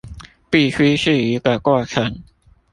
[0.49, 2.23] 必須是一個過程